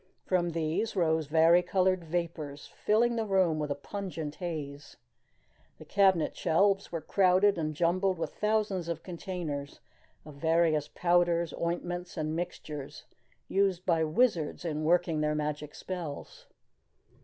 From 0.25 0.49
these 0.49 0.95
rose 0.95 1.27
vari 1.27 1.61
colored 1.61 2.03
vapors, 2.03 2.65
filling 2.65 3.17
the 3.17 3.25
room 3.27 3.59
with 3.59 3.69
a 3.69 3.75
pungent 3.75 4.33
haze. 4.33 4.97
The 5.77 5.85
cabinet 5.85 6.35
shelves 6.35 6.91
were 6.91 7.01
crowded 7.01 7.55
and 7.55 7.75
jumbled 7.75 8.17
with 8.17 8.33
thousands 8.33 8.87
of 8.87 9.03
containers 9.03 9.79
of 10.25 10.33
various 10.33 10.87
powders, 10.87 11.53
ointments, 11.53 12.17
and 12.17 12.35
mixtures 12.35 13.03
used 13.47 13.85
by 13.85 14.03
wizards 14.03 14.65
in 14.65 14.83
working 14.83 15.21
their 15.21 15.35
magic 15.35 15.75
spells. 15.75 16.47